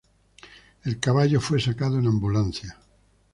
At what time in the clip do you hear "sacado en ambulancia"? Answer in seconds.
1.61-2.75